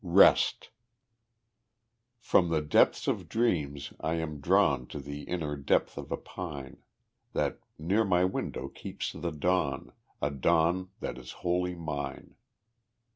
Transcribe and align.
Rest 0.03 0.71
From 2.17 2.49
the 2.49 2.63
depths 2.63 3.07
of 3.07 3.29
dreams 3.29 3.93
I 3.99 4.15
am 4.15 4.41
drawn 4.41 4.87
To 4.87 4.99
the 4.99 5.25
inner 5.25 5.55
depth 5.55 5.95
of 5.95 6.11
a 6.11 6.17
pine, 6.17 6.81
That 7.33 7.59
near 7.77 8.03
my 8.03 8.25
window 8.25 8.67
keeps 8.67 9.11
the 9.13 9.29
dawn 9.31 9.93
A 10.19 10.31
dawn 10.31 10.89
that 11.01 11.19
is 11.19 11.31
wholly 11.43 11.75
mine. 11.75 12.33